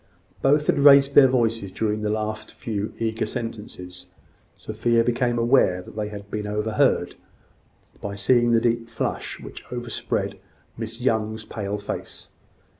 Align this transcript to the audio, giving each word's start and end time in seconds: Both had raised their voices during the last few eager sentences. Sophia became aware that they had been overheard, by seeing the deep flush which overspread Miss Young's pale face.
Both 0.41 0.65
had 0.65 0.79
raised 0.79 1.13
their 1.13 1.27
voices 1.27 1.71
during 1.71 2.01
the 2.01 2.09
last 2.09 2.55
few 2.55 2.91
eager 2.97 3.27
sentences. 3.27 4.07
Sophia 4.57 5.03
became 5.03 5.37
aware 5.37 5.83
that 5.83 5.95
they 5.95 6.07
had 6.09 6.31
been 6.31 6.47
overheard, 6.47 7.13
by 8.01 8.15
seeing 8.15 8.49
the 8.49 8.59
deep 8.61 8.89
flush 8.89 9.39
which 9.39 9.63
overspread 9.71 10.39
Miss 10.75 10.99
Young's 11.01 11.45
pale 11.45 11.77
face. 11.77 12.29